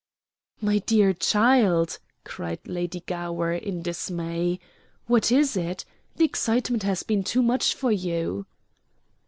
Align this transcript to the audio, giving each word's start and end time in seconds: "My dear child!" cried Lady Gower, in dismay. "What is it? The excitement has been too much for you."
"My 0.61 0.79
dear 0.79 1.13
child!" 1.13 1.99
cried 2.23 2.57
Lady 2.65 3.01
Gower, 3.05 3.53
in 3.53 3.83
dismay. 3.83 4.59
"What 5.05 5.31
is 5.31 5.55
it? 5.55 5.85
The 6.15 6.25
excitement 6.25 6.81
has 6.81 7.03
been 7.03 7.23
too 7.23 7.43
much 7.43 7.75
for 7.75 7.91
you." 7.91 8.47